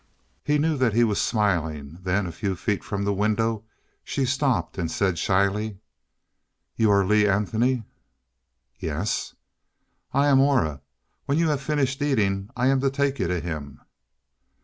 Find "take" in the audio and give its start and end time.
12.89-13.19